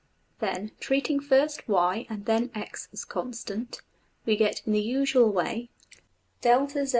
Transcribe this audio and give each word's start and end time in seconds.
Then, 0.39 0.71
treating 0.79 1.19
first 1.19 1.67
$y$ 1.69 2.07
and 2.09 2.25
then 2.25 2.49
$x$ 2.55 2.89
as 2.91 3.05
constant, 3.05 3.81
we 4.25 4.35
get 4.35 4.63
in 4.65 4.73
the 4.73 4.81
usual 4.81 5.31
way 5.31 5.69
\[ 5.99 6.43
\left. 6.43 6.75